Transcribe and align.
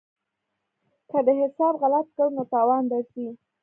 که 1.09 1.17
دې 1.25 1.33
حساب 1.41 1.73
غلط 1.83 2.07
کړ 2.15 2.27
نو 2.35 2.43
تاوان 2.53 2.83
درځي. 2.91 3.27